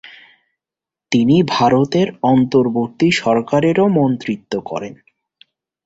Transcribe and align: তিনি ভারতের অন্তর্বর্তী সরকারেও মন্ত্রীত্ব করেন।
তিনি 1.11 1.35
ভারতের 1.47 2.07
অন্তর্বর্তী 2.23 3.07
সরকারেও 3.21 3.87
মন্ত্রীত্ব 3.89 4.53
করেন। 4.65 4.93